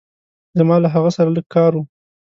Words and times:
زما 0.57 0.75
له 0.83 0.87
هغه 0.95 1.09
سره 1.17 1.29
لږ 1.37 1.45
کار 1.55 1.71
وه. 1.75 1.83